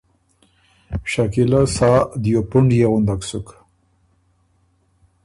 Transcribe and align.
شکیلۀ 1.11 1.61
سا 1.75 1.91
دیو 2.21 2.41
پُنډيې 2.49 2.87
غُندک 2.91 3.21
سُک، 3.29 3.47